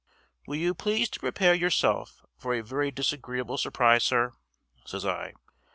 "Will 0.47 0.55
you 0.55 0.73
please 0.73 1.09
to 1.11 1.19
prepare 1.19 1.53
yourself 1.53 2.25
for 2.35 2.55
a 2.55 2.61
very 2.63 2.89
disagreeable 2.89 3.59
surprise, 3.59 4.03
sir?" 4.03 4.31
says 4.83 5.05
I. 5.05 5.33